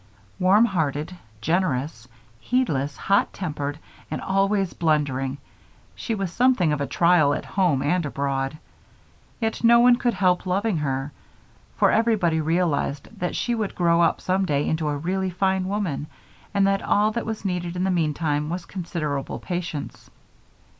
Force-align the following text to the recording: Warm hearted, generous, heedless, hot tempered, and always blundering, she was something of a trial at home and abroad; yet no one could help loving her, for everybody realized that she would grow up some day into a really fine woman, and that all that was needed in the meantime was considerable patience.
Warm 0.39 0.65
hearted, 0.65 1.15
generous, 1.41 2.07
heedless, 2.39 2.97
hot 2.97 3.31
tempered, 3.33 3.77
and 4.09 4.19
always 4.19 4.73
blundering, 4.73 5.37
she 5.93 6.15
was 6.15 6.31
something 6.31 6.73
of 6.73 6.81
a 6.81 6.87
trial 6.87 7.35
at 7.35 7.45
home 7.45 7.83
and 7.83 8.03
abroad; 8.03 8.57
yet 9.39 9.63
no 9.63 9.79
one 9.79 9.97
could 9.97 10.15
help 10.15 10.47
loving 10.47 10.77
her, 10.77 11.11
for 11.77 11.91
everybody 11.91 12.41
realized 12.41 13.09
that 13.19 13.35
she 13.35 13.53
would 13.53 13.75
grow 13.75 14.01
up 14.01 14.19
some 14.21 14.43
day 14.43 14.67
into 14.67 14.87
a 14.89 14.97
really 14.97 15.29
fine 15.29 15.65
woman, 15.67 16.07
and 16.51 16.65
that 16.65 16.81
all 16.81 17.11
that 17.11 17.27
was 17.27 17.45
needed 17.45 17.75
in 17.75 17.83
the 17.83 17.91
meantime 17.91 18.49
was 18.49 18.65
considerable 18.65 19.37
patience. 19.37 20.09